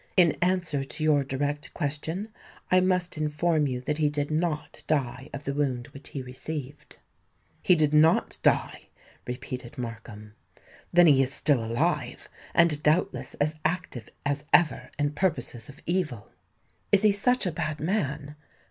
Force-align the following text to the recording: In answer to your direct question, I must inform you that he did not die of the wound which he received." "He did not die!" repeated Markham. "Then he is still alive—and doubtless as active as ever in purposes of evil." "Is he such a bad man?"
In 0.17 0.35
answer 0.41 0.83
to 0.83 1.03
your 1.03 1.23
direct 1.23 1.75
question, 1.75 2.29
I 2.71 2.79
must 2.79 3.19
inform 3.19 3.67
you 3.67 3.81
that 3.81 3.99
he 3.99 4.09
did 4.09 4.31
not 4.31 4.83
die 4.87 5.29
of 5.31 5.43
the 5.43 5.53
wound 5.53 5.89
which 5.89 6.09
he 6.09 6.23
received." 6.23 6.97
"He 7.61 7.75
did 7.75 7.93
not 7.93 8.39
die!" 8.41 8.87
repeated 9.27 9.77
Markham. 9.77 10.33
"Then 10.91 11.05
he 11.05 11.21
is 11.21 11.31
still 11.31 11.63
alive—and 11.63 12.81
doubtless 12.81 13.35
as 13.35 13.53
active 13.63 14.09
as 14.25 14.43
ever 14.51 14.89
in 14.97 15.11
purposes 15.11 15.69
of 15.69 15.81
evil." 15.85 16.31
"Is 16.91 17.03
he 17.03 17.11
such 17.11 17.45
a 17.45 17.51
bad 17.51 17.79
man?" 17.79 18.35